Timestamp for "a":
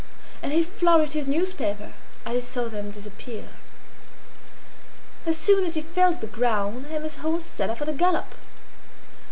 7.89-7.93